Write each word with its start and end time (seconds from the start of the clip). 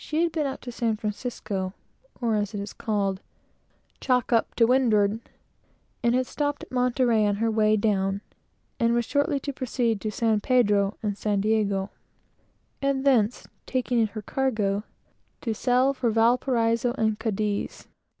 She 0.03 0.23
had 0.23 0.31
been 0.31 0.47
up 0.47 0.61
to 0.61 0.71
San 0.71 0.97
Francisco, 0.97 1.75
or, 2.19 2.33
as 2.33 2.55
it 2.55 2.59
is 2.59 2.73
called, 2.73 3.21
"chock 3.99 4.33
up 4.33 4.55
to 4.55 4.65
windward," 4.65 5.19
had 6.03 6.25
stopped 6.25 6.63
at 6.63 6.71
Monterey 6.71 7.23
on 7.27 7.35
her 7.35 7.51
way 7.51 7.77
down, 7.77 8.21
and 8.79 8.95
was 8.95 9.05
shortly 9.05 9.39
to 9.41 9.53
proceed 9.53 10.01
to 10.01 10.09
San 10.09 10.41
Pedro 10.41 10.97
and 11.03 11.19
San 11.19 11.39
Diego, 11.39 11.91
and 12.81 13.05
thence, 13.05 13.45
taking 13.67 13.99
in 13.99 14.07
her 14.07 14.23
cargo, 14.23 14.81
to 15.41 15.53
sail 15.53 15.93
for 15.93 16.09
Valparaiso 16.09 16.95
and 16.97 17.19
Cadiz. 17.19 17.87